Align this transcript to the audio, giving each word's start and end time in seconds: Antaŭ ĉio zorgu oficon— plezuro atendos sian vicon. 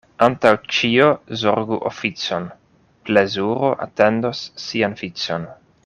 Antaŭ 0.27 0.51
ĉio 0.75 1.09
zorgu 1.41 1.77
oficon— 1.91 2.47
plezuro 3.11 3.71
atendos 3.87 4.43
sian 4.65 4.99
vicon. 5.05 5.47